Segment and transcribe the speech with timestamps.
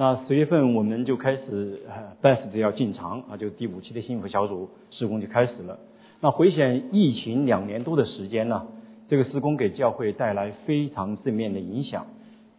[0.00, 1.82] 那十月份我们就开始
[2.22, 5.78] ，best 要进场啊，就第五期的幸福小组施工就开始了。
[6.22, 8.66] 那回想疫情两年多的时间呢，
[9.10, 12.06] 这个施工给教会带来非常正面的影响。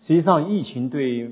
[0.06, 1.32] 实际上，疫情对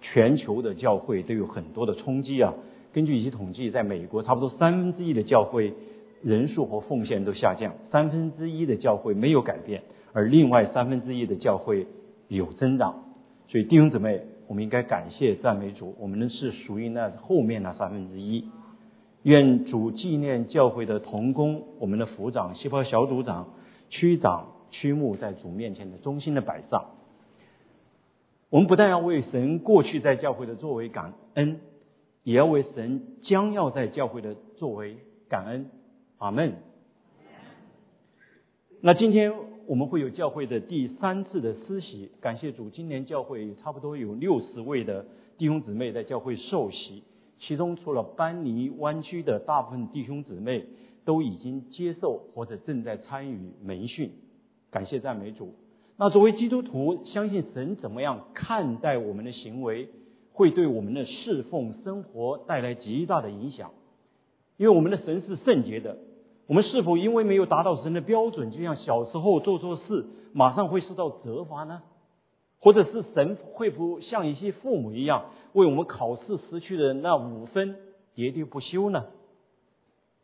[0.00, 2.54] 全球的教会都有很多的冲击啊。
[2.92, 5.74] 根据一些统计，在美国，差不多三分之一的教会
[6.22, 9.82] 人数和奉献都下降，三分之一的教会没有改变，
[10.12, 11.88] 而另外三分之一的教会
[12.28, 13.02] 有增长。
[13.48, 14.20] 所以弟兄姊妹。
[14.50, 18.48] 我们应该感谢赞美主，我们是属于那后面那三分之一。
[19.22, 23.50] 愿主纪念教会的同工，我们的副长、细胞小组长、
[23.90, 26.86] 区长、区牧在主面前的忠心的摆上。
[28.48, 31.60] 我们不但要为神过去在教会的作为感恩，
[32.24, 34.96] 也要为神将要在教会的作为
[35.28, 35.70] 感恩。
[36.18, 36.54] 阿门。
[38.80, 39.32] 那今天。
[39.70, 45.06] 我们会有教会的第三次的施洗，感谢主，今年教会差不多有六十位的
[45.38, 47.04] 弟兄姊妹在教会受洗，
[47.38, 50.66] 其中除了班尼湾区的大部分弟兄姊妹
[51.04, 54.10] 都已经接受或者正在参与门训，
[54.72, 55.54] 感谢赞美主。
[55.96, 59.88] 那作为基督徒，相信神怎么样看待我们的行为，
[60.32, 63.70] 会对我们的侍奉生活带来极大的影响，
[64.56, 65.96] 因为我们的神是圣洁的。
[66.50, 71.80] 我们是否因为没有达到神的标准，就像小时候做错事，马上会受到责罚呢？
[72.58, 77.76] 或者是神会否像一些父母一样，为我们考试失去的那五分
[78.16, 79.04] 喋喋不休呢？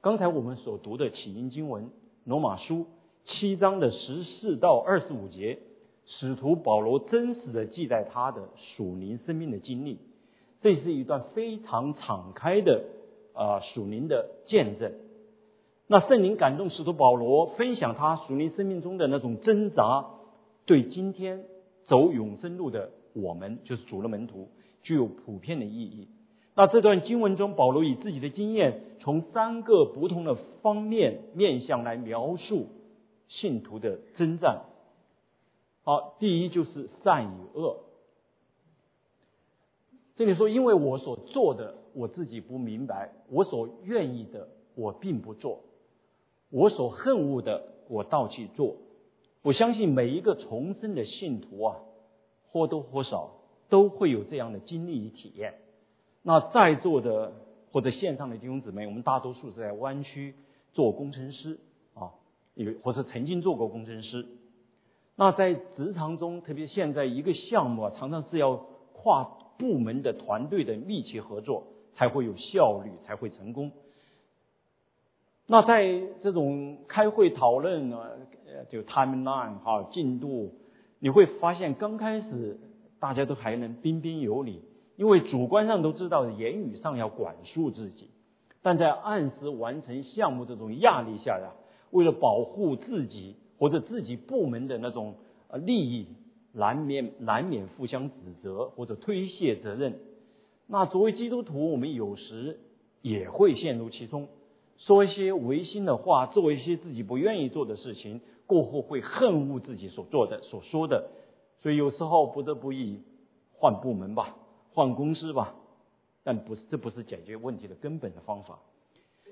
[0.01, 1.91] 刚才我们所读的起因经文
[2.25, 2.87] 罗马书
[3.25, 5.61] 七章的十四到二十五节，
[6.07, 10.01] 使徒保罗真实的记载他的属灵生命的经历，
[10.61, 12.83] 这是一段非常敞开的
[13.33, 14.91] 啊属灵的见证。
[15.89, 20.07] 那圣灵感动使徒保罗分享他属灵生命中的那种挣扎，
[20.65, 21.45] 对今天
[21.85, 24.49] 走永生路的我们，就是主的门徒，
[24.83, 26.09] 具有普遍的意义。
[26.57, 32.67] 那这段经文中，保罗以自己的经验，从三个不同的方面面向来描述
[33.29, 34.63] 信徒的征战。
[35.85, 37.77] 好，第一就是善与恶。
[40.17, 45.61] 这里说，因为我所做的我自己不明白，我所愿意的我并不做。
[46.51, 48.77] 我所恨恶的，我倒去做。
[49.43, 51.77] 我相信每一个重生的信徒啊，
[52.51, 53.33] 或多或少
[53.69, 55.55] 都会有这样的经历与体验。
[56.23, 57.33] 那在座的
[57.71, 60.35] 或者线上的弟兄姊妹，我们大多数是在湾区
[60.73, 61.59] 做工程师
[61.95, 62.11] 啊，
[62.55, 64.27] 有或者曾经做过工程师。
[65.15, 68.57] 那在职场中，特别现在一个项目啊，常常是要
[68.93, 69.25] 跨
[69.59, 71.65] 部门的团队的密切合作，
[71.95, 73.71] 才会有效率，才会成功。
[75.49, 77.99] 那在这种开会讨论呢，
[78.47, 80.53] 呃，就 timeline 哈进度，
[80.99, 82.59] 你会发现刚开始
[82.99, 84.63] 大家都还能彬彬有礼，
[84.97, 88.11] 因为主观上都知道言语上要管束自己，
[88.61, 91.53] 但在按时完成项目这种压力下呀，
[91.93, 95.15] 为了保护自己或者自己部门的那种
[95.47, 96.09] 呃利益，
[96.53, 100.01] 难免难免互相指责或者推卸责任。
[100.67, 102.59] 那作为基督徒，我们有时
[103.01, 104.27] 也会陷入其中。
[104.79, 111.09] 说一些违心的话，做一些自己不愿意做的事情，过后会恨恶自己所做的、所说的，
[111.63, 113.01] 所以有时候不得不以
[113.53, 114.37] 换部门吧，
[114.73, 115.55] 换公司吧，
[116.23, 118.59] 但不是，这不是解决问题的根本的方法。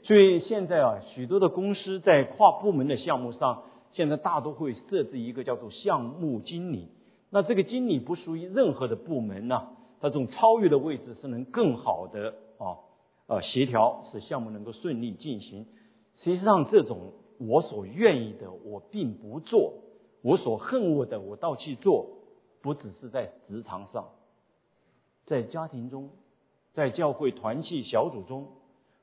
[0.03, 3.63] 所以现在啊，许多的公司在跨部门的项目上，
[3.93, 6.89] 现在大都会设置一个叫做项目经理。
[7.31, 9.69] 那这个经理不属于任何的部门呢，
[10.01, 12.79] 他这种超越的位置是能更好的啊。
[13.27, 15.67] 呃，协调使项目能够顺利进行。
[16.23, 19.73] 实际上，这种我所愿意的，我并不做；
[20.23, 22.07] 我所恨恶的，我倒去做。
[22.61, 24.09] 不只是在职场上，
[25.27, 26.11] 在家庭中，
[26.73, 28.49] 在教会团契小组中，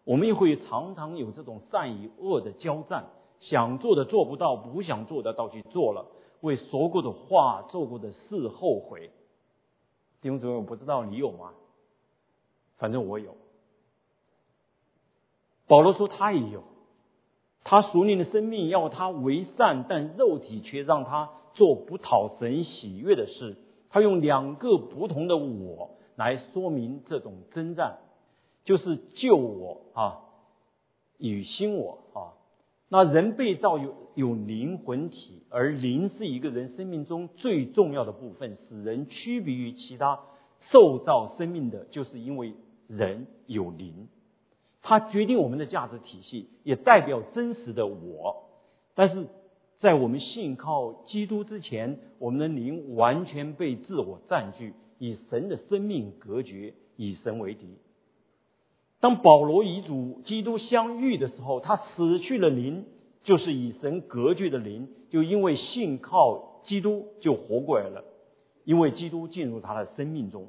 [0.03, 3.05] 我们也会常常有这种善与恶的交战。
[3.39, 6.05] 想做的做不到，不想做的倒去做了，
[6.41, 9.11] 为说过的话、做过的事后悔。
[10.21, 11.53] 弟兄姊妹，我不知道你有吗？
[12.77, 13.35] 反正我有。
[15.71, 16.63] 保罗说他也有，
[17.63, 23.55] 他属灵的生命要他为善，但肉体却让他做不讨神喜悦的事。
[23.89, 27.99] 他用两个不同的我来说明这种征战，
[28.65, 30.19] 就是旧我啊
[31.17, 32.35] 与新我啊。
[32.89, 40.19] 那人被造有有灵魂体，而灵是一个人生命中最重要的部分，使人区别于其他
[40.69, 42.55] 受造生命的，就是因为
[42.89, 44.09] 人有灵。
[44.81, 48.43] 它决定我们的价值体系，也代表真实的我。
[48.95, 49.27] 但是
[49.79, 57.77] 在我们信靠基督之前，我们的灵完全被自我占据，以神的生命隔绝，以神为敌。
[58.99, 62.85] 当保罗与主基督相遇的时候，他死去了灵，
[63.23, 68.03] 就是以神隔绝的灵，就因为信靠基督就活过来了，
[68.63, 70.47] 因为基督进入他的生命中。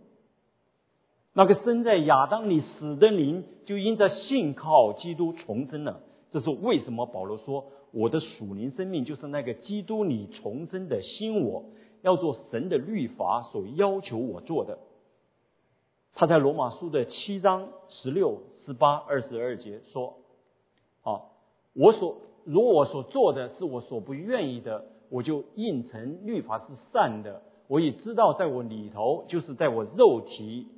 [1.34, 6.00] 那个生在亚当里死的灵，就因着信靠基督重生了。
[6.30, 7.06] 这是为什么？
[7.06, 11.64] 保罗说：“我的属灵生命就是那个基督里重生的新我，
[12.02, 14.78] 要做神的律法所要求我做的。”
[16.14, 20.18] 他在罗马书的七章十六、十八、二十二节说
[21.02, 21.22] ：“啊，
[21.74, 27.42] 我所如我所做的是我所不愿意的，我就应承律法是善的。
[27.68, 30.68] 我也知道，在我里头，就是在我肉体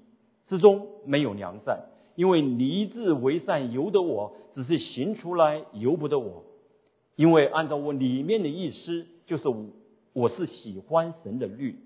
[0.47, 1.87] 之中没有良善，
[2.17, 6.45] 因为立志为善由得我，只是行出来由不得我。
[7.17, 9.45] 因为按照我里面的意思，就是
[10.13, 11.79] 我是喜欢神的律。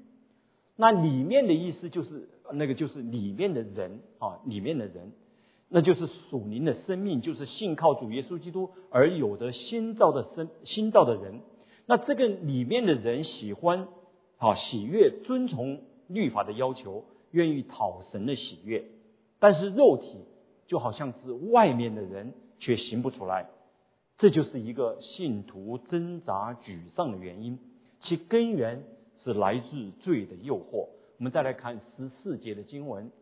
[0.76, 5.12] 那里面的意思就是。”那个就是里面的人啊，里面的人，
[5.68, 11.40] 那就是属灵的生命，就是信靠主耶稣基督而有的新造的生新造的人。
[11.84, 13.86] 那这个里面的人喜欢
[14.38, 18.84] 啊喜悦，遵从律法的要求，愿意讨神的喜悦。
[19.38, 20.18] 但是肉体
[20.66, 23.48] 就好像是外面的人，却行不出来。
[24.18, 27.58] 这就是一个信徒挣扎沮丧的原因，
[28.00, 28.82] 其根源
[29.22, 30.88] 是来自罪的诱惑。
[31.18, 33.12] 我们再来看十四节的经文。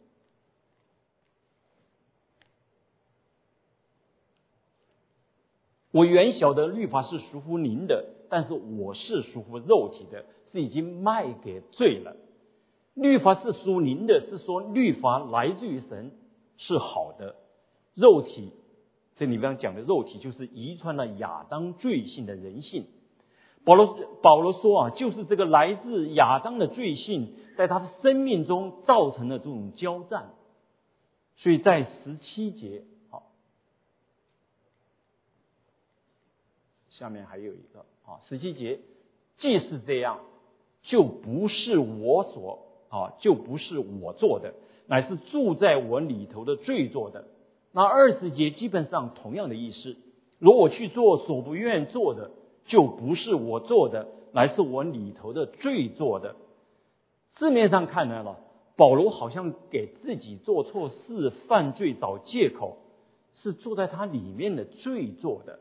[5.91, 12.17] 我原晓得律法是属乎灵的，但是我是属乎肉体的，是已经卖给罪了。
[12.97, 16.11] 律法是属灵的，是说律法来自于神，
[16.57, 17.37] 是好的。
[17.95, 18.53] 肉体，
[19.17, 22.87] 这里边讲的肉体，就是遗传了亚当罪性的人性。
[23.65, 30.31] 保罗保罗说啊，就是这个来自亚当的罪性，在他的生命中造成了这种交战。
[31.37, 33.25] 所以在十七节，好，
[36.89, 38.81] 下面还有一个啊，十七节，
[39.39, 40.21] 既是这样，
[40.83, 44.55] 就不是我所啊，就不是我做的，
[44.87, 47.27] 乃是住在我里头的罪做的。
[47.73, 49.97] 那二十节基本上同样的意思，
[50.39, 52.31] 如果去做所不愿做的。
[52.69, 56.35] 就不是我做的，乃是我里头的罪做的。
[57.37, 58.41] 字面上看来了，
[58.75, 62.79] 保罗好像给自己做错事、犯罪找借口，
[63.35, 65.61] 是坐在他里面的罪做的。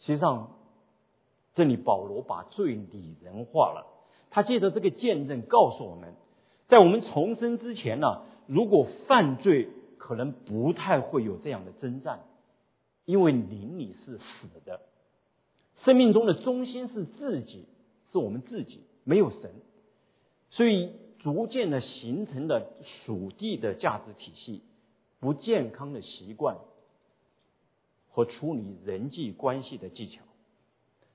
[0.00, 0.50] 实际上，
[1.54, 3.86] 这里保罗把罪拟人化了。
[4.30, 6.14] 他借着这个见证告诉我们，
[6.68, 9.68] 在我们重生之前呢，如果犯罪，
[9.98, 12.20] 可能不太会有这样的征战，
[13.04, 14.80] 因为灵里是死的。
[15.84, 17.66] 生命中的中心是自己，
[18.12, 19.50] 是我们自己，没有神，
[20.50, 22.72] 所以逐渐的形成了
[23.04, 24.62] 属地的价值体系，
[25.20, 26.58] 不健康的习惯
[28.10, 30.22] 和处理人际关系的技巧。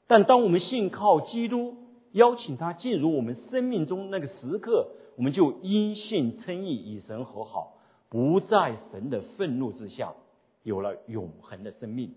[0.07, 1.77] 但当我们信靠基督，
[2.11, 7.77] 邀请他进入我们生命中那个时刻，我们就因信称义，与神和好，
[8.09, 10.13] 不在神的愤怒之下，
[10.63, 12.13] 有了永恒的生命。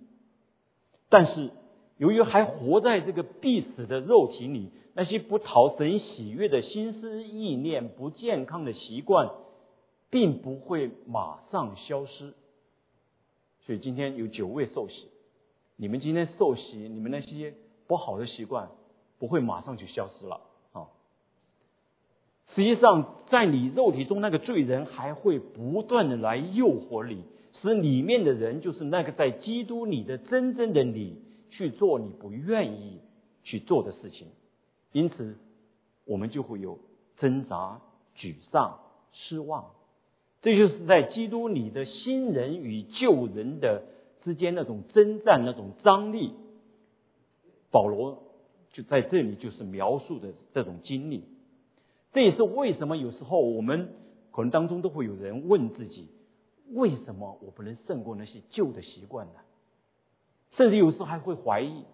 [1.09, 1.51] 但是。
[1.97, 9.31] 由于还活在这个必死的肉体里，那些不讨神喜悦的心思意念、不健康的习惯，
[10.11, 12.35] 并不会马上消失。
[13.65, 15.07] 所以今天有九位受洗，
[15.77, 17.55] 你们今天受洗，你们那些
[17.87, 18.71] 不好的习惯
[19.25, 20.41] 不会马上就消失了
[20.73, 20.93] 啊。
[22.55, 27.25] 实际上，在你肉体中那个罪人还会不断的来诱惑你，
[27.63, 31.23] 使里面的人就是那个在基督里的真正的你。
[31.51, 32.99] 去做你不愿意
[33.45, 34.27] 去做的事情，
[34.91, 35.37] 因此
[36.05, 36.81] 我们就会有
[37.19, 37.81] 挣扎、
[38.17, 38.81] 沮丧、
[39.13, 39.67] 失望。
[40.43, 43.85] 这就是在基督里的新人与旧人的
[44.25, 46.35] 之间那种征战、那种张力。
[47.71, 48.24] 保罗
[48.75, 51.25] 就在这里就是描述的这种经历。
[52.13, 53.95] 这也是为什么有时候我们
[54.33, 56.09] 可能当中都会有人问自己：
[56.73, 59.41] 为什么我不能胜过那些旧的习惯呢？
[60.57, 61.85] 甚至有时候还会怀疑：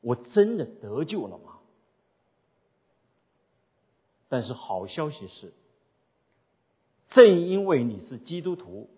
[0.00, 1.58] 我真的得救了吗？
[4.28, 5.52] 但是好消息是，
[7.10, 8.88] 正因为你是基督徒，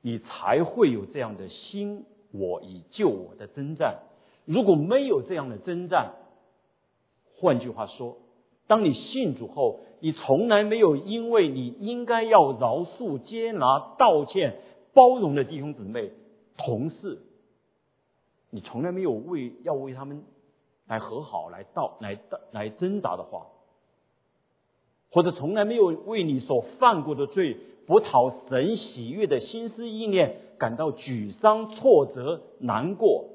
[0.00, 4.00] 你才会有这样的新我与救我的征战。
[4.46, 6.14] 如果没有这样的征战，
[7.40, 8.16] 换句话说，
[8.66, 14.60] 当你信主后，你从来没有因为你应该要饶恕、接纳、道歉、
[14.92, 16.12] 包容的弟兄姊妹、
[16.56, 17.20] 同事。
[18.50, 20.24] 你从来没有为要为他们
[20.86, 22.18] 来和好、来道、来
[22.50, 23.46] 来挣扎的话，
[25.10, 33.26] 或者从来没有为你所犯过的罪不讨神喜悦的心思意念感到沮丧、挫折、难过，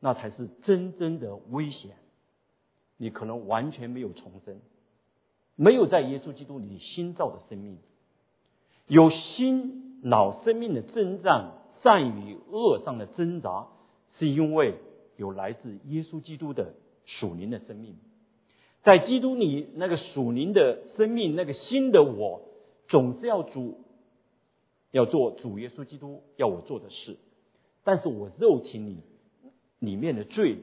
[0.00, 1.92] 那才是真正的危险。
[2.98, 4.60] 你可能完全没有重生，
[5.56, 7.78] 没有在耶稣基督里新造的生命，
[8.86, 11.52] 有新老生命的征战，
[11.82, 13.68] 善与恶上的挣扎，
[14.18, 14.74] 是因为
[15.16, 16.74] 有来自耶稣基督的
[17.06, 17.96] 属灵的生命。
[18.82, 22.42] 在基督里，那个属灵的生命，那个新的我，
[22.88, 23.80] 总是要主
[24.90, 27.16] 要做主耶稣基督要我做的事，
[27.84, 29.02] 但是我肉体里
[29.78, 30.58] 里面的罪，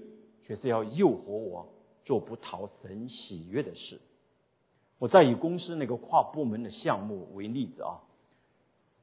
[0.47, 1.69] 却是要诱惑我
[2.05, 3.99] 做不讨神喜悦的事。
[4.97, 7.99] 我再以公司那个跨部门的项目为例子啊，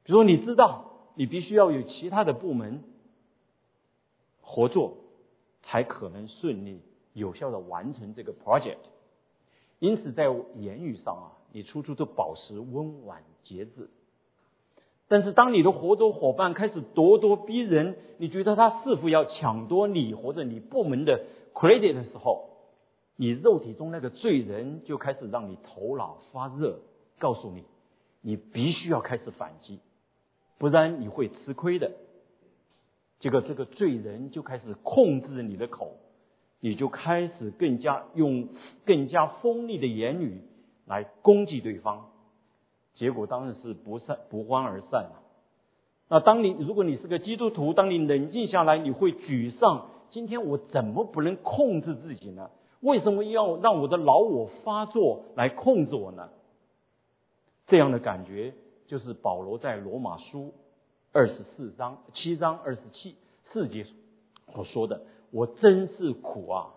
[0.03, 2.83] 比如说你知道，你必须要有其他的部门
[4.41, 4.97] 合作，
[5.61, 6.81] 才可能顺利
[7.13, 8.77] 有效的完成这个 project。
[9.77, 10.23] 因此，在
[10.55, 13.91] 言语上啊，你处处都保持温婉节制。
[15.09, 22.49] 但是，当你的合作伙伴开始咄咄逼人，你觉得他似乎要抢夺你或者你部门的 credit 的时候，
[23.15, 26.79] 你肉体中那个罪人就开始让你头脑发热，
[27.19, 27.63] 告诉你，
[28.21, 29.79] 你必须要开始反击，
[30.57, 31.91] 不然你会吃亏的。
[33.19, 35.97] 结果，这个罪人就开始控制你的口。
[36.65, 38.47] 你就开始更加用
[38.85, 40.43] 更加锋利的言语
[40.85, 42.05] 来攻击对方，
[42.93, 45.23] 结果当然是不散不欢而散了。
[46.07, 49.89] 那当你如果你是个基督徒，当你冷静下来，你会沮丧。
[50.11, 52.49] 今天我怎么不能控制自己呢？
[52.83, 56.29] 为什么要让我的老我发作来控制我呢？
[57.67, 58.53] 这样的感觉
[58.87, 60.53] 就是保罗在罗马书
[61.13, 63.87] 二十四章七章二十七四节
[64.53, 65.05] 所说的。
[65.31, 66.73] 我真是苦啊！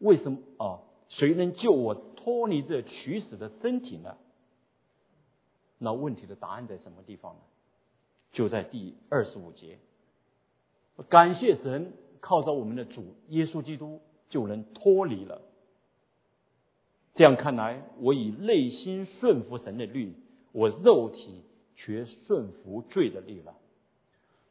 [0.00, 0.80] 为什么啊？
[1.08, 4.16] 谁能救我脱离这取死的身体呢？
[5.78, 7.40] 那问题的答案在什么地方呢？
[8.32, 9.78] 就在第二十五节。
[11.08, 15.42] 感谢神，靠着我们的主耶稣基督就能脱离了。
[17.14, 20.14] 这样看来，我以内心顺服神的律，
[20.52, 21.42] 我肉体
[21.76, 23.54] 却顺服罪的律了。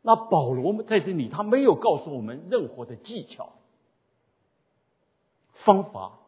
[0.01, 3.53] 那保罗在这里，他没有告诉我们任何的技巧、
[5.65, 6.19] 方法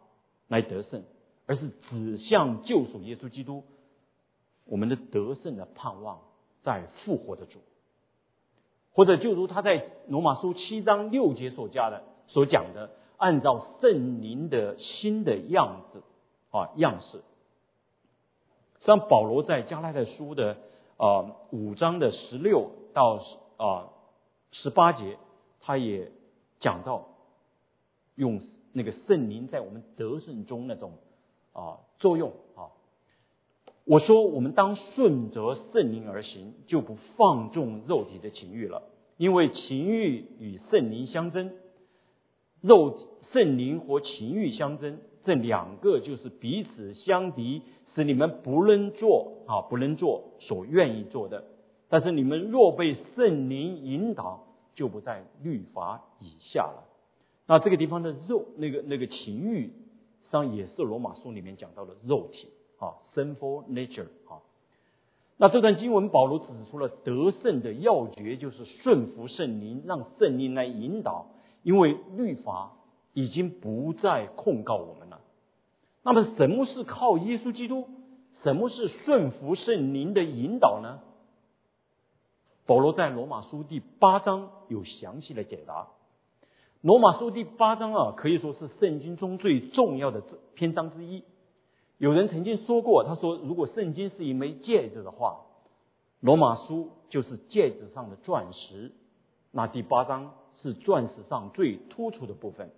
[0.48, 1.04] 来得胜，
[1.46, 3.64] 而是指向救赎耶稣基督，
[4.66, 6.22] 我们的得胜的盼望
[6.64, 7.60] 在复活的主，
[8.94, 16.02] 或者就如他在罗马书七章六节所加的所讲的，按照圣灵的新的样子
[16.50, 17.22] 啊样式。
[18.82, 20.58] 像保罗在加拉太书的
[20.98, 23.24] 啊五章的十六到。
[23.62, 23.90] 啊，
[24.54, 25.20] 十八节
[25.60, 26.12] 他也
[26.62, 27.10] 讲到
[28.16, 28.42] 用
[28.74, 30.94] 那个圣灵在我们得胜中那种
[31.54, 32.74] 啊作用啊。
[33.86, 38.82] 我说我们当顺着圣灵而行，就不放纵肉体的情欲了，
[39.18, 41.54] 因为情欲与圣灵相争，
[42.62, 47.62] 肉体圣灵和情欲相争，这两个就是彼此相敌，
[47.94, 51.46] 使你们不能做啊不能做所愿意做的。
[51.90, 54.44] 但是你们若被圣灵引导，
[54.76, 56.88] 就不在律法以下了。
[57.48, 62.48] 那这个地方的肉，那个那个情欲，实际上也是罗马书里面讲到的肉体
[62.80, 64.40] 啊，sinful nature 啊。
[65.38, 71.28] 那这段经文保罗指出了得胜的要诀，就是顺服圣灵，让圣灵来引导，
[71.64, 72.72] 因为律法
[73.14, 75.22] 已经不再控告我们了。
[76.04, 77.88] 那么什么是靠耶稣基督？
[78.44, 81.00] 什么是顺服圣灵的引导呢？
[82.66, 85.90] 保罗在罗马书第八章有详细的解答。
[86.82, 90.24] 罗马书第八章啊，可以说是圣经中最重要的
[90.56, 91.24] 篇章之一。
[92.00, 95.42] 有人曾经说过，他说，如果圣经是一枚戒指的话，
[96.20, 98.92] 罗马书就是戒指上的钻石。
[99.52, 102.72] 那第八章是钻石上最突出的部分。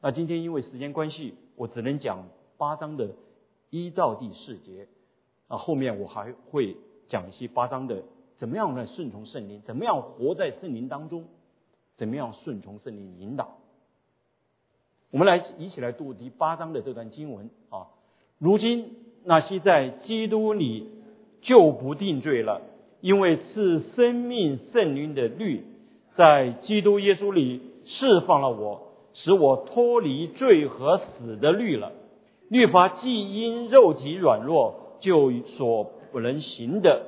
[0.00, 3.10] 那今天因为时间关系，我只能讲八章的
[3.70, 4.86] 一到第四节。
[5.48, 6.76] 啊，后面我还会
[7.08, 8.02] 讲一些八章的。
[8.36, 9.62] 怎么样来顺从圣灵？
[9.66, 11.24] 怎么样活在圣灵当中？
[11.96, 13.56] 怎么样顺从圣灵引导？
[15.10, 17.88] 我们来一起来读第八章的这段经文啊。
[18.38, 20.92] 如今那些在基督里
[21.40, 22.62] 就不定罪了，
[23.00, 25.64] 因为是生命圣灵的律
[26.14, 28.87] 在基督耶稣里释放了我，
[29.22, 31.92] 使我脱离罪和死的律了。
[32.48, 37.06] 律法既因肉体软弱就所不能行的。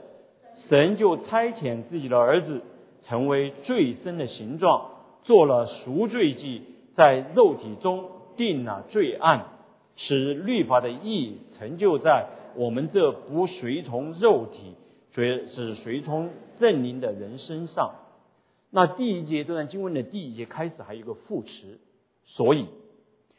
[0.68, 2.60] 神就差遣自己的儿子
[3.02, 4.90] 成为罪身的形状，
[5.22, 6.62] 做了赎罪祭，
[6.94, 8.04] 在肉体中
[8.36, 9.46] 定了罪案，
[9.96, 12.26] 使律法的义成就在
[12.56, 14.74] 我们这不随从肉体，
[15.14, 17.92] 随是随从圣灵的人身上。
[18.70, 21.80] 那第一节这段经文的第一节开始还有一个副词，
[22.36, 22.66] 所以，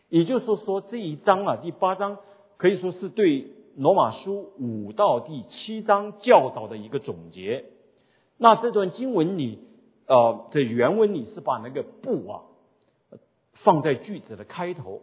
[0.10, 2.17] 也就是说，这一章啊，第八章
[2.57, 7.65] 可以说是对罗马书五到第七章教导的一个总结。
[8.38, 9.60] 那这段经文里，
[10.07, 12.41] 呃，在原文里是把那个不啊
[13.63, 15.01] 放在句子的开头，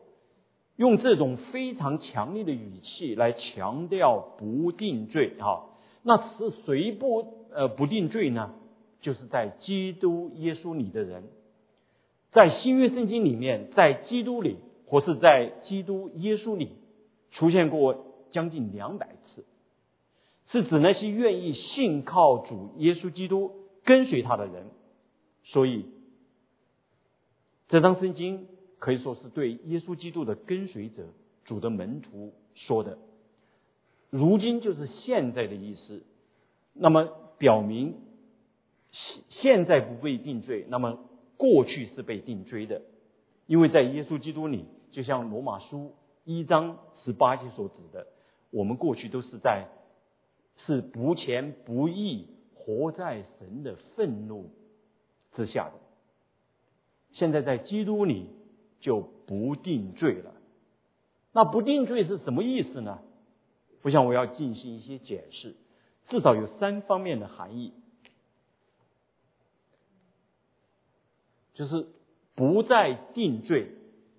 [0.76, 5.64] 用这种非常强烈的语气来强调不定罪啊。
[6.02, 8.54] 那是谁不呃不定罪呢？
[9.00, 11.25] 就是在基督耶稣里的人，
[12.32, 16.70] 在新约圣经里面，在基督里或是在基督耶稣里
[17.32, 19.44] 出现过将近两百次，
[20.49, 23.52] 是指那些愿意信靠主耶稣基督、
[23.85, 24.66] 跟随他的人。
[25.44, 25.87] 所以，
[27.68, 28.47] 这张圣经
[28.78, 31.06] 可以说是对耶稣基督的跟随者、
[31.44, 32.99] 主的门徒说的。
[34.11, 36.02] 如今就是现在的意思，
[36.75, 37.08] 那么
[37.38, 37.94] 表明。
[38.90, 40.99] 现现在不被定罪，那么
[41.38, 42.83] 过去是被定罪的，
[43.47, 48.07] 因为在耶稣基督里，就像罗马书一章十八节所指的，
[48.50, 49.68] 我们过去都是在
[50.66, 54.50] 是不前不义，活在神的愤怒
[55.35, 55.75] 之下的。
[57.12, 58.26] 现在在基督里
[58.80, 60.35] 就不定罪了。
[61.33, 62.99] 那不定罪是什么意思呢？
[63.83, 65.54] 我想我要进行一些解释，
[66.09, 67.73] 至少有三方面的含义。
[71.59, 71.88] 就是
[72.37, 73.73] 不再定罪，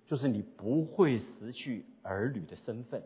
[0.06, 3.02] 就是你不会失去儿女的身份。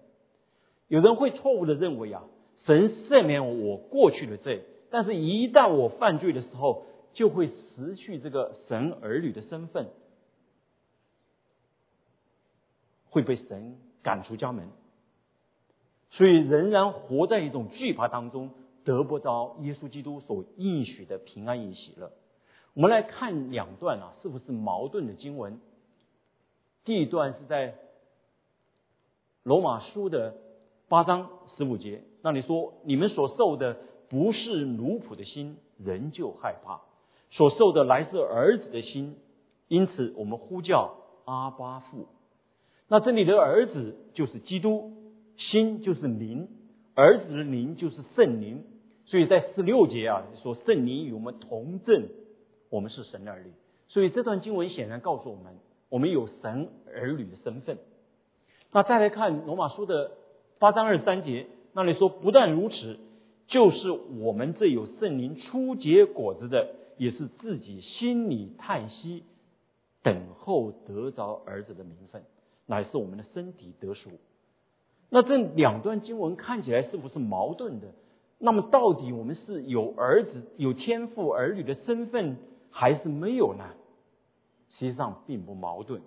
[0.89, 2.25] 有人会错误的认为啊，
[2.65, 9.87] 神赦免我过去的罪，但是一旦我犯罪的时候，就会失去这个神儿女的身份，
[13.09, 14.67] 会被神赶出家门，
[16.11, 18.51] 所以仍然活在一种惧怕当中，
[18.83, 22.11] 得不到耶稣基督所应许的平安与喜乐。
[22.75, 25.61] 我们来看两段啊，是不是矛盾的经文？
[26.85, 27.77] 第一段是在
[29.45, 30.35] 罗马书的
[30.89, 33.77] 八章十五节，那里说：“你们所受的
[34.09, 36.81] 不是奴仆的心，仍旧害怕；
[37.31, 39.19] 所受的来自儿子的心，
[39.69, 42.09] 因此我们呼叫阿巴父。”
[42.89, 44.93] 那这里的儿子就是基督，
[45.37, 46.49] 心就是灵，
[46.97, 48.65] 儿子的灵就是圣灵。
[49.07, 52.09] 所以在十六节啊，说圣灵与我们同证。
[52.75, 53.53] 我们是神的儿女，
[53.87, 55.59] 所以这段经文显然告诉我们，
[55.91, 57.79] 我们有神儿女的身份。
[58.73, 60.11] 那再来看罗马书的
[60.59, 62.99] 八章二十三节，那里说不但如此，
[63.47, 69.23] 就是我们这有圣灵初结果子的，也是自己心里叹息，
[70.03, 72.25] 等候得着儿子的名分，
[72.67, 74.11] 乃是我们的身体得赎。
[75.11, 77.87] 那这两段经文看起来是不是矛盾的？
[78.39, 82.37] 那么到底我们是有儿子、有天赋儿女的身份？
[82.77, 83.65] 还是没有呢？
[84.77, 86.03] 实际上并不矛盾，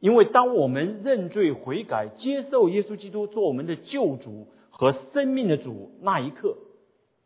[0.00, 6.56] 因为当我们认罪悔改、接受耶稣基督做我们的救主和生命的主那一刻，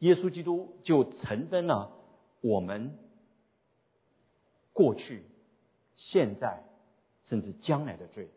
[0.00, 1.92] 耶稣基督就承担了
[2.40, 2.98] 我们
[4.72, 5.22] 过去、
[5.94, 6.64] 现在
[7.28, 8.28] 甚至将来的罪。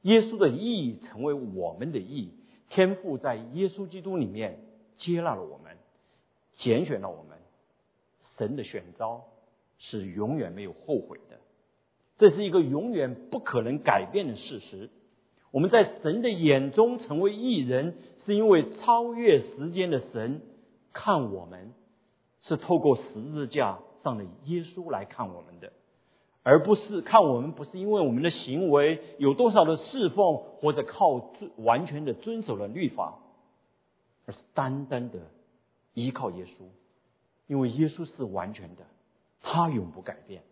[0.00, 2.32] 耶稣的意义成为我们的义，
[2.70, 4.58] 天父在耶稣基督里面
[4.96, 5.76] 接纳了我们，
[6.54, 7.36] 拣选了我们，
[8.38, 9.26] 神的选召。
[9.90, 11.38] 是永远没有后悔的，
[12.18, 14.90] 这是一个永远不可能改变的事实。
[15.50, 20.40] 我们在神的眼中成为艺人，是因为超越时间的神
[20.92, 21.74] 看我们，
[22.42, 25.72] 是透过十字架上的耶稣来看我们的，
[26.42, 33.18] 而不是看我们不是因为我们的行为有多少的侍奉，或者靠完全的遵守了律法，
[34.26, 35.18] 而是单单的
[35.92, 36.64] 依靠耶稣，
[37.46, 38.84] 因为耶稣是完全的。
[39.42, 40.44] 他永不改变，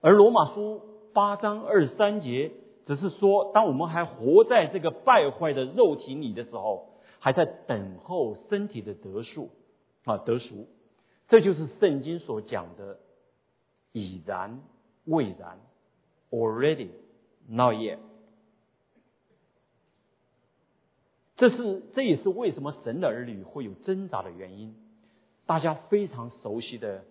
[0.00, 0.80] 而罗马书
[1.12, 2.52] 八章二十三节
[2.86, 9.50] 只是说，当我们还活在这个败坏的肉体里的时候，还在等候身体的得赎
[10.04, 10.68] 啊得赎，
[11.28, 12.98] 这就是圣经所讲的
[13.92, 14.60] 已然
[15.04, 15.58] 未然
[16.30, 16.88] ，already
[17.48, 17.98] not yet。
[21.36, 24.76] 这是这也是为什么神的儿女会有挣扎的原因，
[25.46, 27.04] 大家非常熟悉的。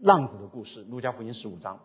[0.00, 1.80] 浪子的故事，《路加福音》十五章。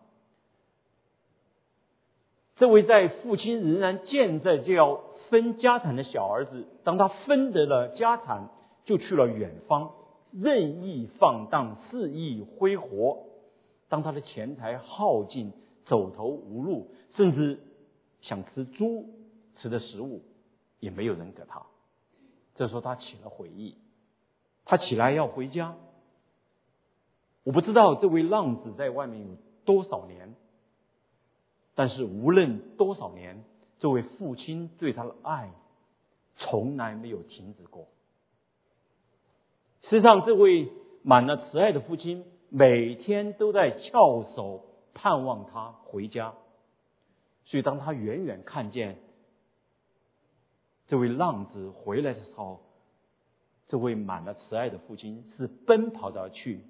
[2.56, 8.50] 这位在父亲仍然健在就要分家产的小儿子，当他分得了家产，
[8.84, 9.92] 就去了远方，
[10.32, 13.24] 任意放荡，肆意挥霍。
[13.88, 15.52] 当他的钱财耗尽，
[15.86, 17.60] 走投无路，甚至
[18.20, 19.06] 想吃猪
[19.56, 20.22] 吃的食物，
[20.78, 21.62] 也没有人给他。
[22.54, 23.78] 这时候他起了悔意，
[24.66, 25.76] 他起来要回家。
[27.44, 30.34] 我不知道这位浪子在外面有多少年，
[31.74, 33.42] 但是无论多少年，
[33.78, 35.50] 这位父亲对他的爱
[36.36, 37.88] 从来没有停止过。
[39.82, 40.70] 实际上，这位
[41.02, 46.34] 满了慈爱的父亲每天都在翘首盼望他回家。
[47.46, 48.98] 所以，当他远远看见
[50.86, 52.60] 这位浪子回来的时候，
[53.68, 56.64] 这位满了慈爱的父亲是奔跑着去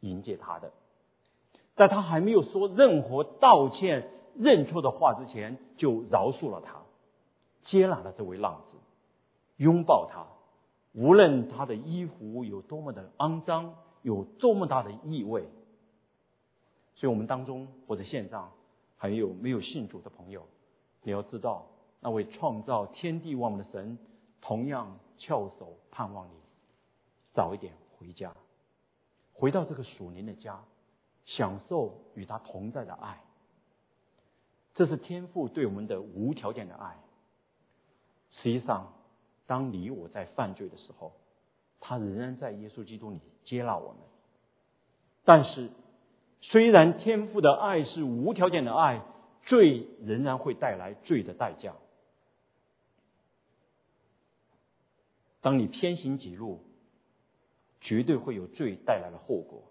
[0.00, 0.72] 迎接他的。
[1.76, 6.82] 在他还没有说任何道歉、认错的话之前，就饶恕了他，
[7.64, 8.76] 接纳了这位浪子，
[9.56, 10.26] 拥抱他。
[10.94, 15.46] 无论他的衣服有多么的肮脏，有多么大的异味，
[16.96, 18.50] 所以我们当中或者线上
[18.96, 20.46] 还有没有信主的朋友，
[21.02, 21.66] 你要知道，
[22.00, 23.98] 那位创造天地万物的神，
[24.40, 26.32] 同样翘首盼望你
[27.32, 28.34] 早一点回家，
[29.38, 30.60] 回到这个属灵的家，
[31.24, 33.22] 享受与他同在的爱。
[34.74, 36.98] 这是天父对我们的无条件的爱。
[38.30, 38.92] 实际上。
[39.48, 41.14] 当你我在犯罪的时候，
[41.80, 43.96] 他仍然在耶稣基督里接纳我们。
[45.24, 45.70] 但是，
[46.42, 49.00] 虽然天父的爱是无条件的爱，
[49.46, 51.74] 罪仍然会带来罪的代价。
[55.40, 56.60] 当你偏行己路，
[57.80, 59.62] 绝对会有罪带来的后果。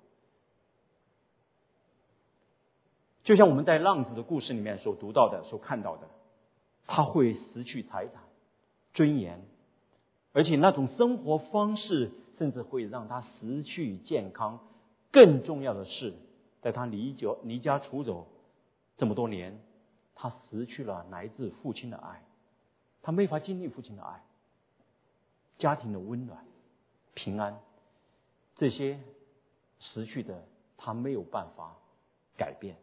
[3.24, 6.08] 就像我们在浪子的故事里面所读到的、所看到的，
[6.86, 8.24] 他会失去财产、
[8.94, 9.42] 尊严。
[10.32, 14.60] 而且那种生活方式，甚至会让他失去健康。
[15.12, 16.14] 更重要的是，
[16.62, 18.28] 在他离家离家出走
[18.98, 19.60] 这么多年，
[20.16, 22.24] 他失去了来自父亲的爱，
[23.02, 24.22] 他没法经历父亲的爱，
[25.58, 26.46] 家庭的温暖、
[27.14, 27.60] 平安，
[28.58, 29.00] 这些
[29.80, 30.44] 失去的
[30.78, 31.78] 他没有办法
[32.38, 32.76] 改变，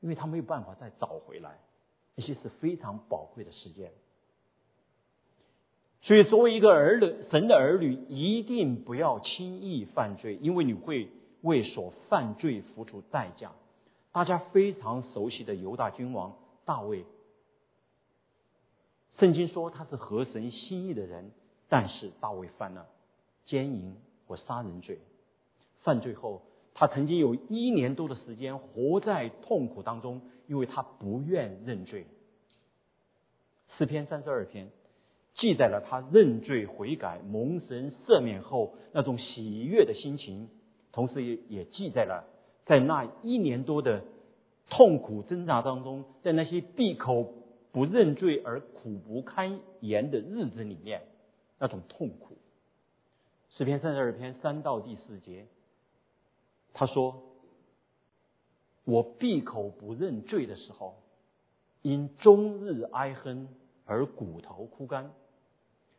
[0.00, 1.58] 因为他没有办法再找回来，
[2.16, 3.90] 这些是非常宝贵的时间。
[6.02, 11.08] 所以，作为一个儿女，神的儿女一定不要轻易犯罪，因为你会
[11.40, 13.52] 为所犯罪付出代价。
[14.12, 17.06] 大家非常熟悉的犹大君王大卫，
[19.18, 21.32] 圣经说他是合神心意的人，
[21.70, 22.86] 但是大卫犯了
[23.44, 25.00] 奸淫和杀人罪。
[25.84, 26.42] 犯罪后，
[26.74, 32.06] 他曾经有一年多的时间活在痛苦当中，因为他不愿认罪。
[33.78, 34.70] 诗篇三十二篇。
[35.36, 40.48] 记载了他认罪悔改、蒙神赦免后那种喜悦的心情，
[40.92, 42.24] 同时也也记载了
[42.66, 44.04] 在那一年多的
[44.70, 47.34] 痛苦挣扎当中，在那些闭口
[47.72, 51.02] 不认罪而苦不堪言的日子里面，
[51.58, 52.38] 那种痛苦。
[53.50, 55.48] 诗篇三十二篇三到第四节，
[56.74, 57.22] 他说
[58.84, 60.96] ：“我闭口不认罪的时候，
[61.80, 63.48] 因终日哀哼
[63.86, 65.10] 而骨头枯干。”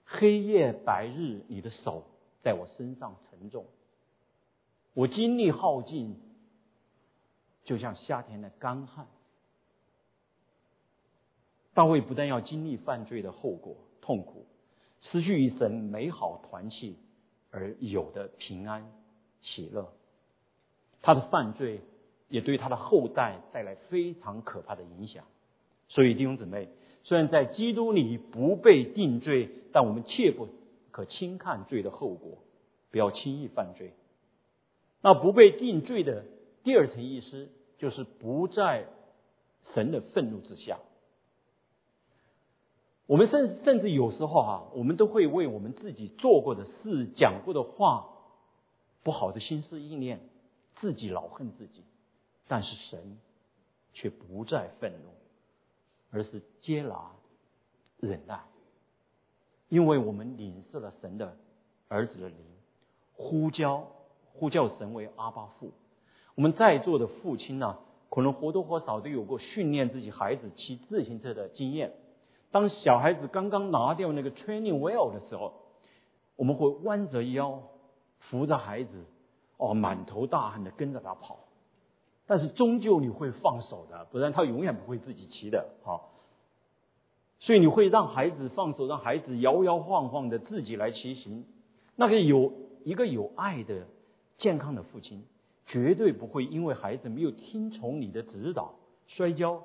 [0.06, 2.04] 黑夜白日，你的手
[2.44, 3.66] 在我身上沉重，
[4.94, 6.16] 我精力耗尽，
[7.64, 9.08] 就像夏天的干旱。
[11.74, 14.46] 大卫不但要经历犯罪的后果、痛苦，
[15.02, 16.98] 失去一生美好团契
[17.50, 18.86] 而有的平安
[19.42, 19.92] 喜乐，
[21.06, 21.82] 他的犯罪
[22.30, 25.24] 也对他的后代带来非常可怕的影响。
[25.88, 26.68] 所以弟兄姊妹。
[27.08, 30.48] 虽然在基督里不被定罪，但我们切不
[30.90, 32.40] 可轻看罪的后果，
[32.90, 33.94] 不要轻易犯罪。
[35.04, 36.26] 那不被定罪的
[36.64, 38.88] 第二层意思，就是不在
[39.76, 40.80] 神的愤怒之下。
[43.06, 48.08] 我们甚甚至有时候哈，我们都会为我们自己做过的事、讲过的话、
[49.04, 50.22] 不好的心思意念，
[50.86, 51.82] 自己老恨自己，
[52.48, 53.18] 但是神
[53.94, 55.10] 却不再愤怒。
[56.12, 57.12] 而是接纳、
[58.00, 58.40] 忍耐，
[59.68, 61.36] 因为我们领受了神的
[61.90, 62.38] 儿子的灵，
[63.18, 63.88] 呼叫
[64.32, 65.74] 呼叫神为阿巴父。
[66.36, 71.92] 我们在座的父亲呢，可能或多或少都有过训练自己孩子骑自行车的经验。
[72.52, 75.54] 当小孩子刚刚拿掉那个 training wheel 的时候，
[76.38, 77.62] 我们会弯着腰
[78.20, 79.04] 扶着孩子，
[79.58, 81.40] 哦，满头大汗的跟着他跑。
[82.28, 86.12] 但是终究你会放手的，不然他永远不会自己骑的，好。
[87.40, 91.46] 所以你会让孩子放手，让孩子摇摇晃晃的自己来骑行。
[91.96, 92.52] 那个有
[92.84, 93.86] 一个有爱的、
[94.38, 95.24] 健康的父亲，
[95.68, 98.74] 绝对不会因为孩子没有听从你的指导
[99.06, 99.64] 摔跤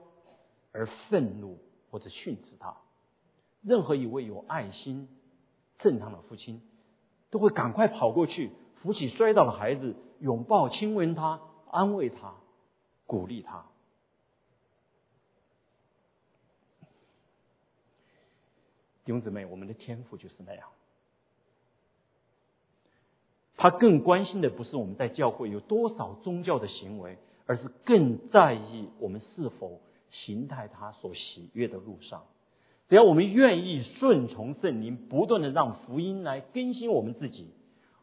[0.72, 1.58] 而愤怒
[1.90, 2.76] 或者训斥他。
[3.62, 5.08] 任何一位有爱心、
[5.78, 6.60] 正常的父亲，
[7.30, 8.50] 都会赶快跑过去
[8.82, 11.40] 扶起摔倒的孩子，拥抱、亲吻他，
[11.70, 12.34] 安慰他，
[13.06, 13.64] 鼓励他。
[19.04, 20.68] 弟兄姊妹，我们的天赋就是那样。
[23.56, 32.24] 他更关心的不是我们在教会有多少宗教的行为，而是更在意我们是否行在他所喜悦的路上。
[32.88, 37.52] 只要我们愿意顺从圣灵，不断的让福音来更新我们自己，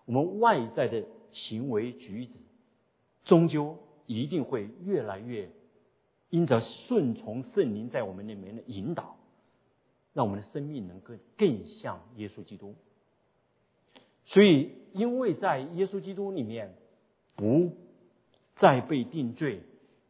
[0.07, 2.31] 我们外在的行为举止，
[3.25, 5.51] 终究一定会越来越
[6.29, 9.17] 因着顺从圣灵在我们里面的引导，
[10.13, 12.75] 让我们的生命能够更像耶稣基督。
[14.25, 16.73] 所以，因为在耶稣基督里面
[17.35, 17.73] 不
[18.55, 19.61] 再被定罪，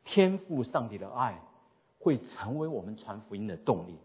[0.06, 1.42] 天赋上帝的爱
[2.00, 3.96] 会成为我们传福音的动力。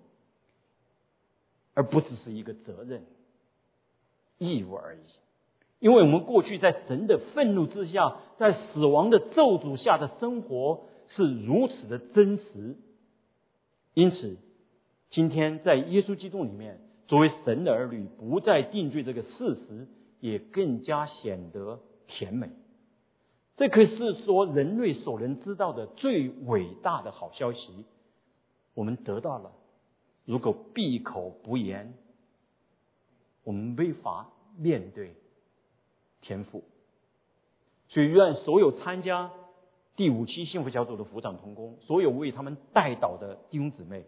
[1.74, 3.04] 而不只是一个责任、
[4.38, 5.00] 义务而已，
[5.82, 12.76] 因为我们过去在神的愤怒之下，在死亡的咒诅下的生活是如此的真实，
[13.92, 14.38] 因此，
[15.10, 19.88] 今天在耶稣基督里面，作为神的儿女，不再定罪这个事实，
[20.20, 22.48] 也更加显得甜美。
[23.56, 27.84] 这可是说人类所能知道的最伟大的好消息，
[28.74, 29.50] 我们得到了。
[30.26, 31.94] 如果闭口不言，
[33.42, 35.16] 我们没法面对
[36.22, 36.64] 天赋。
[37.88, 39.30] 所以，愿所有参加
[39.96, 44.06] 第五期幸福小组的辅长同工，所有为他们带导的弟兄姊妹，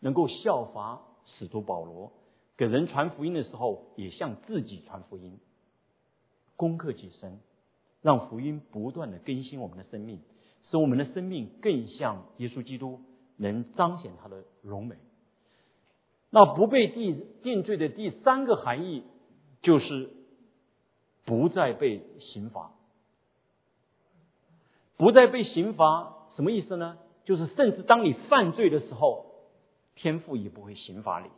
[0.00, 2.12] 能够效法使徒保罗，
[2.56, 5.38] 给人传福音的时候，也向自己传福音，
[6.56, 7.38] 攻克己身，
[8.00, 10.20] 让福音不断的更新我们的生命，
[10.70, 13.00] 使我们的生命更像耶稣基督，
[13.36, 14.96] 能彰显他的荣美。
[16.30, 19.04] 那不被定定罪的第三个含义，
[19.60, 20.10] 就是
[21.26, 22.70] 不再被刑罚。
[24.96, 26.96] 不再被刑罚什么意思呢？
[27.24, 29.26] 就是甚至当你犯罪的时候，
[29.96, 31.28] 天父也不会刑罚你。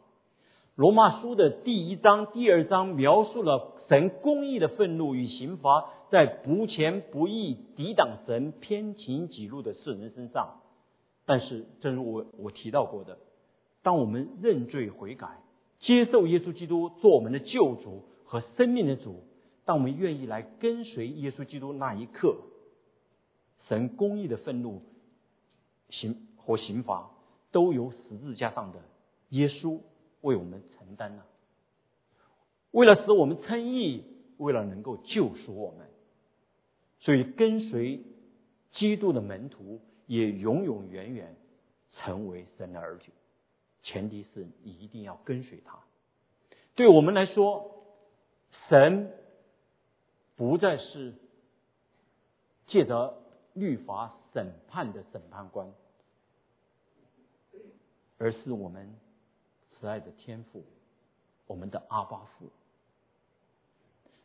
[0.77, 10.61] 罗马书的第一章、第二章描述了神公义的愤怒与刑罚在不前不义、抵挡神偏情己路的世人身上。
[11.27, 13.19] 但是，正如我我提到过的。
[13.83, 15.41] 当我们认罪悔改，
[15.81, 19.25] 接受耶稣基督做我们的救主和生命的主，
[19.69, 22.39] 当我们愿意来跟随耶稣基督那一刻，
[23.69, 24.81] 神公义的愤怒、
[25.91, 27.11] 刑和刑罚，
[27.53, 28.81] 都由十字架上的
[29.29, 29.81] 耶稣
[30.23, 31.27] 为我们承担了。
[32.71, 34.05] 为了使我们称义，
[34.39, 35.87] 为了能够救赎我们，
[37.01, 38.03] 所以跟随
[38.73, 41.37] 基督的门徒也永永远远
[41.93, 43.13] 成为神的儿女。
[43.83, 45.79] 前提是你一定要跟随他。
[46.75, 47.85] 对我们来说，
[48.71, 49.13] 神
[50.39, 51.15] 不再是
[52.69, 53.19] 借着
[53.55, 55.73] 律法审判的审判官，
[58.19, 58.95] 而是我们
[59.73, 60.63] 慈爱的天父，
[61.49, 62.47] 我们的阿巴父。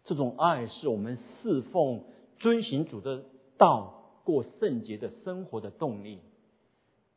[0.05, 2.03] 这种爱是我们侍奉、
[2.37, 3.25] 遵行主的
[3.57, 6.19] 道、过圣洁的生活的动力，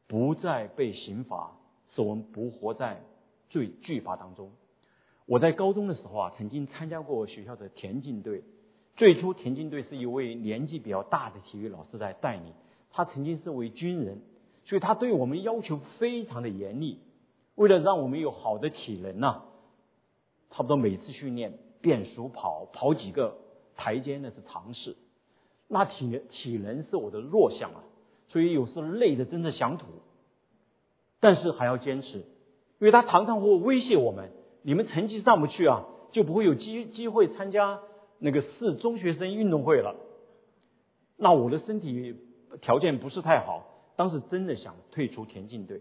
[0.07, 1.53] 不再被刑罚。
[1.95, 3.03] 使我们不活在
[3.51, 4.53] 最惧怕当中。
[5.27, 8.43] 我在高中的时候啊，曾经参加过学校的田径队。
[8.97, 12.55] 最初田径队是一位年纪比较大的体育老师在带领，
[12.91, 14.23] 他曾经是位军人，
[14.65, 16.99] 所以他对我们要求非常的严厉。
[17.57, 19.43] 为了让我们有好的体能呐，
[20.51, 23.37] 差不多每次训练变速跑，跑几个
[23.77, 24.97] 台阶那是常事。
[25.69, 27.85] 那体体能是我的弱项啊，
[28.29, 29.87] 所以有时候累的真的想吐。
[31.21, 32.25] 但是还要坚持，因
[32.81, 34.31] 为他常常会威胁我们：
[34.63, 37.81] 你们成绩上不去啊，就不会有机机会参加
[38.19, 39.97] 那个市中学生运动会了。
[41.17, 42.17] 那我的身体
[42.61, 45.81] 条件不是太好，当时真的想退出田径队。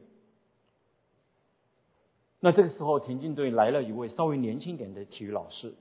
[2.39, 5.73] 那这个时候，田径队来了一位稍微年轻点的体育老师，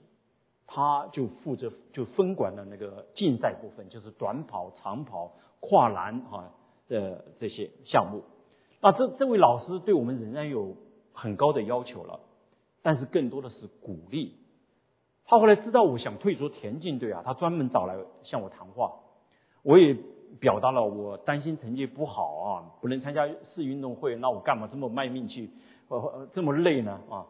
[0.66, 6.54] 他就负责就分管了那个竞赛部分，就是短跑、长跑、跨栏啊
[6.88, 8.22] 的这些项目。
[8.80, 10.76] 那这这位老师对我们仍然有
[11.12, 12.20] 很高的要求了，
[12.82, 14.36] 但是更多的是鼓励。
[15.26, 19.00] 他后来知道我想退出田径队啊，他专门找来向我谈话。
[19.62, 19.96] 我也
[20.40, 25.50] 表达了我担心成绩不好啊，不能参加市运动会，那我干嘛这么卖命去，
[25.88, 27.26] 呃这么累呢啊？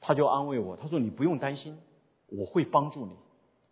[0.00, 1.78] 他就安慰我，他说你不用担心，
[2.28, 3.12] 我会帮助你。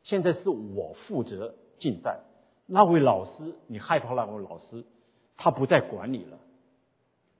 [0.03, 2.21] 现在是我负责竞赛，
[2.67, 4.85] 那位老师你害怕那位老师，
[5.39, 6.39] 他不再管你了。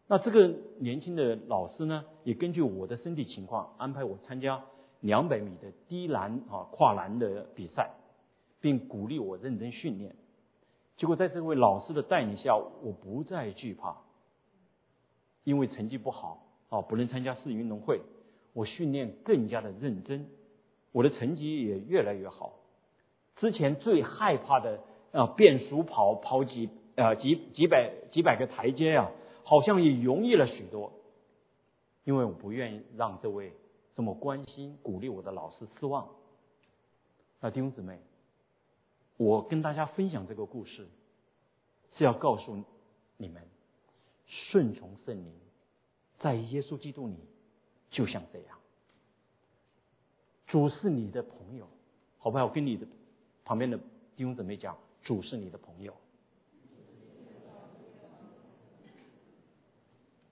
[0.07, 4.63] 那这个年轻的老师呢，也根据我的身体情况安排我参加
[5.01, 7.91] 两百米的低栏啊跨栏的比赛，
[8.61, 10.17] 并鼓励我认真训练。
[10.97, 13.99] 结果在这位老师的带领下，我不再惧怕，
[15.45, 18.01] 因为成绩不好啊，不能参加市运动会。
[18.55, 20.27] 我训练更加的认真，
[20.91, 22.55] 我的成绩也越来越好。
[23.37, 24.81] 之前最害怕的
[25.13, 29.11] 啊，变速跑跑几呃几几百几百个台阶啊，
[29.45, 30.93] 好像也容易了许多。
[32.03, 33.53] 因为我不愿意让这位
[33.99, 36.09] 这么关心鼓励我的老师失望。
[37.41, 37.99] 那弟兄姊妹，
[39.17, 40.87] 我跟大家分享这个故事，
[41.97, 42.63] 是要告诉
[43.17, 43.43] 你们，
[44.25, 45.35] 顺从圣灵，
[46.21, 47.17] 在耶稣基督里。
[47.91, 48.57] 就像这样，
[50.47, 51.67] 主是你的朋友，
[52.19, 52.45] 好不好？
[52.45, 52.87] 我跟你的
[53.45, 53.77] 旁边的
[54.15, 55.93] 弟兄姊妹讲，主是你的朋友。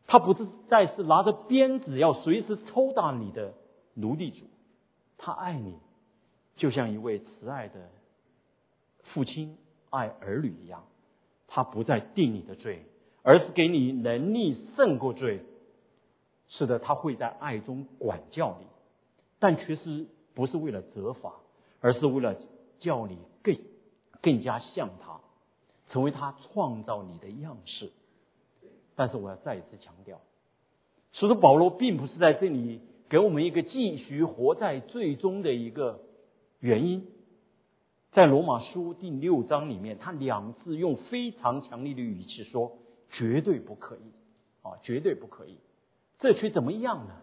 [0.07, 3.55] 他不是再是拿着鞭子要随时抽打你的
[3.95, 4.47] 奴隶主，
[5.19, 5.79] 他爱你，
[6.57, 7.90] 就像一位慈爱的
[9.03, 9.59] 父亲
[9.90, 10.85] 爱儿女一样。
[11.49, 12.85] 他不再定你的罪，
[13.23, 15.42] 而是给你能力胜过罪。
[16.49, 18.66] 是的，他会在爱中管教你，
[19.38, 21.35] 但其实不是为了责罚，
[21.81, 22.37] 而是为了
[22.81, 23.57] 叫你更
[24.21, 25.21] 更加像他，
[25.88, 27.92] 成为他创造你的样式。
[28.96, 30.20] 但是我要再一次强调，
[31.12, 36.00] 使徒保罗并不是在这里给我们一个继续活在最终的一个
[36.59, 37.06] 原因。
[38.12, 42.78] 在罗马书第六章里面，他两次用非常强烈的语气说
[43.12, 44.12] ：“绝对不可以
[44.62, 45.59] 啊，绝对不可以。”
[46.18, 47.14] 这却怎么样呢？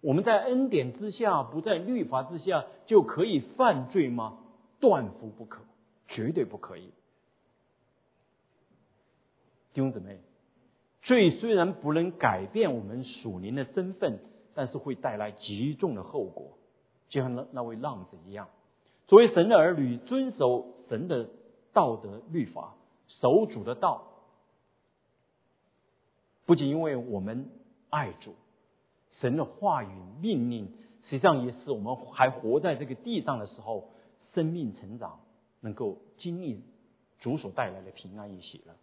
[0.00, 4.38] 我们在恩典之下，不在律法之下，就可以犯罪吗？
[4.80, 5.62] 断乎不可，
[6.08, 6.90] 绝对不可以。
[9.72, 10.18] 弟兄姊妹，
[11.06, 14.20] 罪虽然不能改变我们属灵的身份，
[14.54, 16.58] 但是会带来极重的后果，
[17.08, 18.48] 就像那那位浪子一样。
[19.06, 21.30] 作为神的儿女，遵守神的
[21.72, 22.74] 道德律法，
[23.06, 24.04] 守主的道，
[26.44, 27.48] 不仅因为我们。
[27.88, 28.34] 爱主，
[29.20, 29.88] 神的话语
[30.20, 30.66] 命令，
[31.04, 33.90] 实际上也是我们还活在这个地上的时候，
[34.34, 35.20] 生命成长
[35.60, 36.64] 能够经历
[37.20, 38.74] 主所带来的平安与喜乐。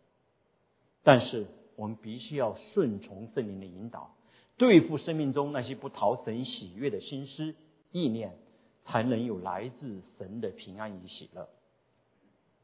[1.04, 4.16] 但是我们必须要顺从圣灵的引导，
[4.58, 7.56] 对付生命中那些不讨神喜悦的心思
[7.92, 8.38] 意念，
[8.84, 11.50] 才能有来自神的平安与喜乐。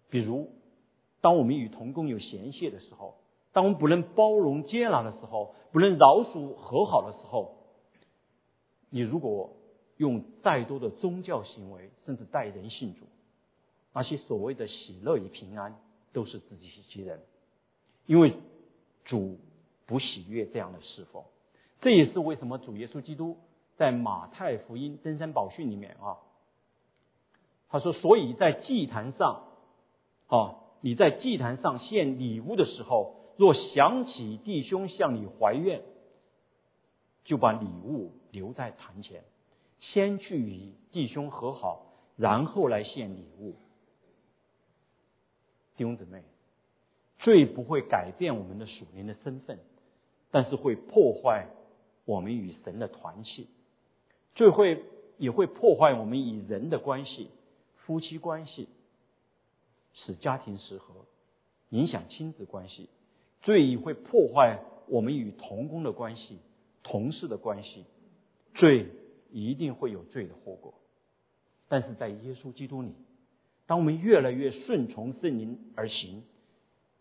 [0.10, 0.52] 比如，
[1.22, 3.16] 当我们与同工有嫌隙的时候。
[3.52, 7.58] 当我们不能包容接纳的时候，不能饶恕和好的时候，
[8.92, 9.58] 你如果
[9.98, 13.08] 用再多的宗教行为，甚至带人信主，
[13.92, 15.76] 那些所谓的喜乐与平安，
[16.14, 17.22] 都是自欺欺人，
[18.06, 18.36] 因为
[19.10, 19.38] 主
[19.86, 21.24] 不喜悦这样的侍奉。
[21.82, 23.38] 这也是为什么主耶稣基督
[23.76, 26.18] 在马太福音登山宝训里面啊，
[27.70, 29.44] 他说：“所以在祭坛上，
[30.28, 35.82] 啊，你在祭坛上献礼物的时候。”若想起弟兄向你怀怨，
[37.24, 39.24] 就把礼物留在坛前，
[39.80, 41.86] 先去与弟兄和好，
[42.18, 43.56] 然后来献礼物。
[45.78, 46.26] 弟兄姊妹，
[47.20, 49.60] 罪不会改变我们的属灵的身份，
[50.32, 51.48] 但是会破坏
[52.06, 53.48] 我们与神的团契，
[54.36, 54.84] 罪会
[55.18, 57.30] 也会破坏我们与人的关系，
[57.86, 58.68] 夫妻关系，
[59.94, 61.06] 使家庭失和，
[61.70, 62.90] 影响亲子关系。
[63.42, 66.40] 罪也会破坏我们与同工的关系、
[66.84, 67.86] 同事的关系，
[68.56, 68.88] 罪
[69.32, 70.74] 一定会有罪的后果。
[71.68, 72.94] 但是在耶稣基督里，
[73.66, 76.24] 当我们越来越顺从圣灵而行，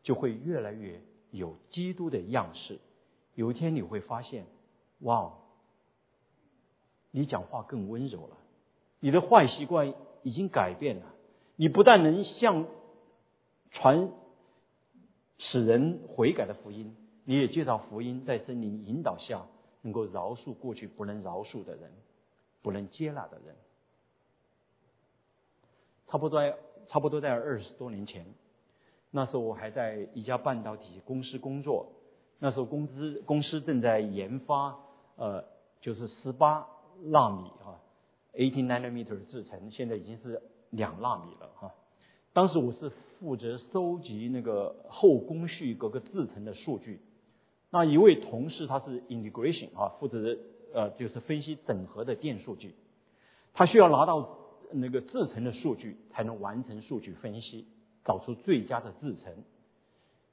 [0.02, 2.78] 就会越来越有基督的样式。
[3.34, 4.46] 有一天你会发现，
[5.00, 5.32] 哇，
[7.10, 8.36] 你讲话更温柔了，
[9.00, 11.06] 你的坏习惯已经改变了。
[11.56, 12.66] 你不但能向
[13.70, 14.10] 传。
[15.40, 19.46] 使人悔改的福音，你也介绍福音，在圣灵引导下，
[19.82, 21.92] 能够饶恕过去不能饶恕的人，
[22.60, 23.54] 不能接纳的人。
[26.08, 26.58] 差不多在
[26.88, 28.26] 差不多在二十多年前，
[29.10, 31.92] 那时候我还在一家半导体公司工作，
[32.38, 34.78] 那时候公司公司正在研发
[35.16, 35.44] 呃，
[35.80, 36.66] 就是十八
[37.04, 37.80] 纳米啊
[38.34, 41.74] ，eighteen nanometer 制程，现在已经是两纳米了哈。
[42.32, 47.00] 当时我是负责收集那个后工序各个制程的数据，
[47.70, 50.36] 那一位同事他是 integration 啊，负责
[50.74, 52.74] 呃就是分析整合的电数据，
[53.54, 54.38] 他需要拿到
[54.70, 57.66] 那个制程的数据才能完成数据分析，
[58.08, 59.44] 找出最佳的制程。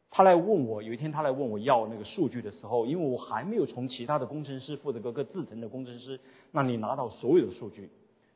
[0.09, 6.17] 他来问我，有一天他来问我要那个数据的时候，因为我还没有从其他的工程师负责各个制程的工程师
[6.53, 7.89] 那里拿到所有的数据，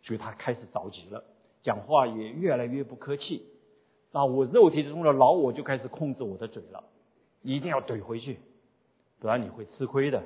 [0.04, 1.24] 所以他开始着急了，
[1.64, 3.46] 讲话也越来越不客气。
[4.12, 6.84] 那我肉体中的老我就开始控制我的嘴了，
[7.44, 8.40] 一定要怼回去，
[9.20, 10.22] 不然你会吃亏的。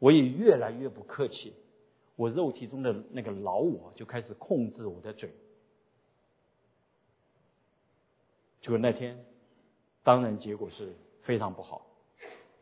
[0.00, 1.54] 我也越来越不客气，
[2.14, 5.30] 我肉体中的那个老我就开始控制我的嘴。
[8.68, 9.24] 就那天，
[10.04, 11.86] 当然结果是非常不好，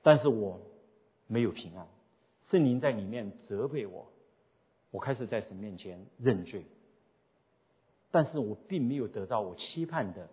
[0.05, 0.61] 但是我
[1.27, 1.89] 没有平安，
[2.49, 4.07] 圣灵在里面责备我，
[4.93, 6.65] 我开始在神面前认罪，
[8.13, 10.29] 但是我并没有得到我期盼的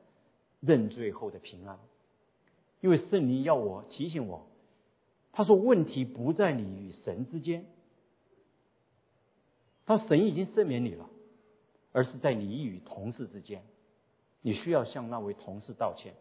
[0.59, 1.79] 认罪后的平安，
[2.79, 4.45] 因为圣灵要我提醒我。
[5.31, 7.65] 他说：“问题不在你与神之间，
[9.87, 11.09] 他神已经赦免你了，
[11.91, 13.63] 而是在你与同事之间，
[14.43, 16.13] 你需要向那位同事道歉。”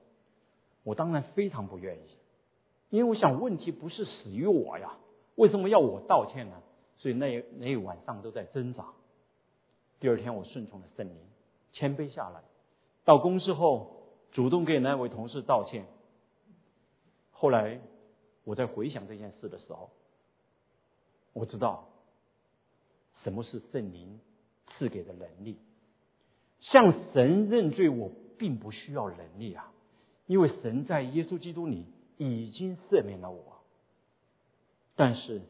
[0.83, 2.17] 我当然非常不愿意，
[2.89, 4.97] 因为我想问题不是死于我呀，
[5.35, 6.63] 为什么要我道歉呢？
[6.97, 8.87] 所以那那一晚上都在挣扎。
[10.01, 11.17] 第二天我顺从了圣灵，
[11.73, 12.41] 谦卑下来，
[13.05, 14.03] 到公司后
[14.33, 15.85] 主动给那位同事道歉。
[17.31, 17.81] 后来。
[18.45, 19.91] 我在回想这件事的时候，
[21.33, 21.85] 我知道
[23.23, 24.19] 什么是圣灵
[24.67, 25.61] 赐给的能力。
[26.63, 29.73] 向神认罪，我并不需要能力啊，
[30.27, 31.87] 因为神在耶稣基督里
[32.17, 33.63] 已经赦免了我。
[34.97, 35.43] 但是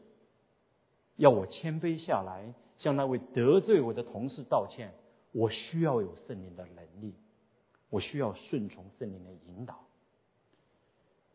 [1.15, 4.93] 要我谦卑下来，向那位得罪我的同事道歉，
[5.31, 7.15] 我需要有圣灵的能力，
[7.89, 9.79] 我需要顺从圣灵的引导。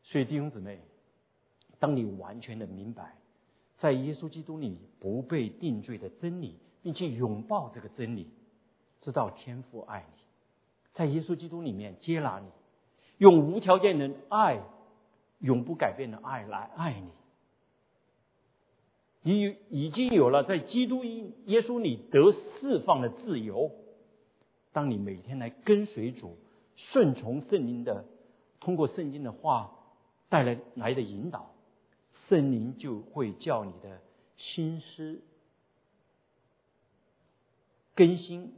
[0.05, 0.81] 所以弟兄姊妹。
[1.81, 3.15] 当你完全的明白，
[3.79, 8.27] 在耶稣基督里不被定罪的真理，并且拥抱这个真理，
[9.09, 10.21] 知道天父爱你，
[10.93, 12.47] 在耶稣基督里面接纳你，
[13.17, 14.61] 用无条件的爱、
[15.39, 17.09] 永不改变的爱来爱你，
[19.23, 23.73] 你已经有了在基督耶稣里得释放的自由。
[24.75, 26.37] 当你每天来跟随主，
[26.77, 28.05] 顺从圣灵的，
[28.61, 29.73] 通过圣经的话
[30.29, 31.51] 带来来的引导。
[32.29, 34.03] 圣灵就会叫你的
[34.37, 35.23] 心思
[37.95, 38.53] 更新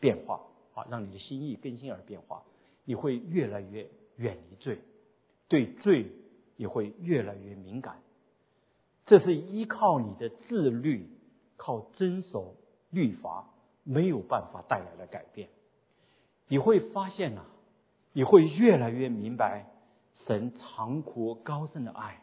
[0.00, 0.42] 变化
[0.74, 2.42] 啊，让你的心意更新而变化。
[2.84, 4.78] 你会越来越远离罪，
[5.48, 6.06] 对罪
[6.56, 7.98] 也会越来越敏感。
[9.06, 11.08] 这是依靠你的自律，
[11.56, 12.54] 靠遵守
[12.90, 13.50] 律法
[13.84, 15.48] 没有办法带来的改变。
[16.48, 17.44] 你会发现呐，
[18.12, 19.66] 你会越来越明白
[20.26, 22.22] 神长阔高深的爱。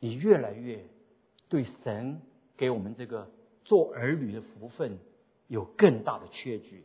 [0.00, 0.84] 你越来越
[1.48, 2.20] 对神
[2.56, 3.30] 给我们这个
[3.64, 4.98] 做儿女的福分
[5.52, 6.82] 有更大的缺据，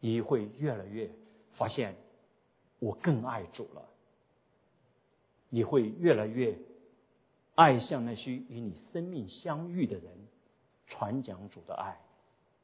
[0.00, 1.10] 你会越来越
[1.58, 1.94] 发现
[2.78, 3.84] 我更爱主了。
[5.50, 6.56] 你会越来越
[7.54, 10.26] 爱向那些与你生命相遇的人
[10.86, 12.00] 传讲主的爱，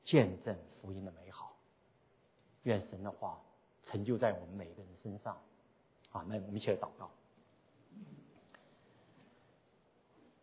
[0.03, 1.55] 见证福音的美好。
[2.63, 3.39] 愿神的话
[3.85, 5.37] 成就在我们每个人身上。
[6.11, 7.11] 啊，那我们一起来祷告。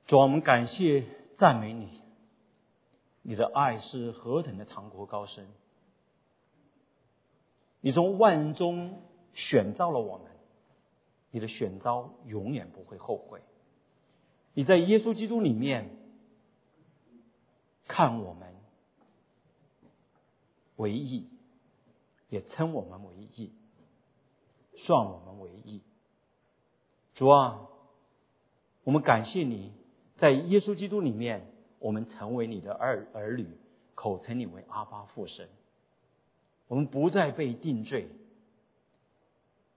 [0.06, 1.06] 主，我们感谢
[1.40, 2.04] 赞美你，
[3.28, 5.48] 你的爱是何等的长阔高深。
[7.82, 9.02] 你从万人中
[9.34, 10.28] 选召了我们，
[11.32, 13.42] 你的选召永远不会后悔。
[14.54, 15.90] 你在耶稣基督里面
[17.88, 18.54] 看我们
[20.76, 21.28] 为义，
[22.30, 23.52] 也称我们为义，
[24.78, 25.82] 算我们为义。
[27.16, 27.68] 主啊，
[28.84, 29.74] 我们感谢你。
[30.18, 31.55] 在耶稣基督里面，
[31.86, 33.46] 我们成为你的儿儿女，
[33.94, 35.48] 口称你为阿巴父神。
[36.68, 38.10] 我们不再被定罪，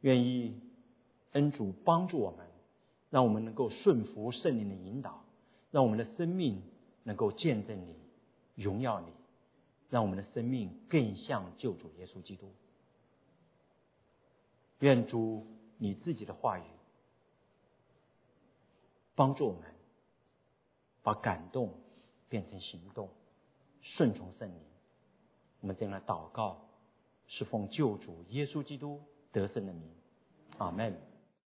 [0.01, 0.59] 愿意
[1.33, 2.47] 恩主帮助我们，
[3.11, 5.23] 让我们能够顺服圣灵的引导，
[5.71, 6.63] 让我们的生命
[7.03, 7.95] 能够见证你、
[8.55, 9.09] 荣耀你，
[9.91, 12.51] 让我们的生命更像救主耶稣基督。
[14.79, 15.47] 愿主
[15.77, 16.63] 你自己的话语
[19.15, 19.61] 帮助我们。
[21.01, 21.73] 把感动
[22.29, 23.09] 变成行动，
[23.81, 24.61] 顺从圣灵。
[25.61, 26.69] 我们将来祷告，
[27.27, 29.03] 是奉救主耶稣基督
[29.33, 29.91] 得胜的名。
[30.59, 31.08] 阿门。